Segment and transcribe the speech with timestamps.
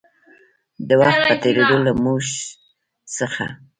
[0.87, 2.25] د وخـت پـه تېـرېدو لـه مـوږ
[3.15, 3.47] څـخـه